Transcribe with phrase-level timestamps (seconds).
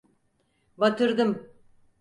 [0.77, 1.47] Batırdım.